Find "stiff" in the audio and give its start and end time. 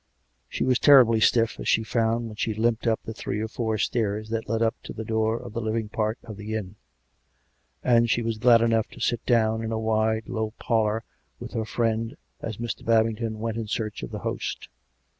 1.19-1.59